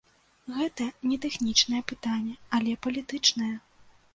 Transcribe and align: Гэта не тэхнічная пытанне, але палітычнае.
Гэта 0.55 0.87
не 1.09 1.17
тэхнічная 1.27 1.81
пытанне, 1.91 2.35
але 2.59 2.77
палітычнае. 2.87 3.55